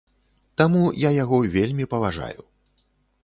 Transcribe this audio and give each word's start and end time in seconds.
Таму 0.59 0.81
я 1.07 1.11
яго 1.23 1.37
вельмі 1.55 1.85
паважаю. 1.93 2.41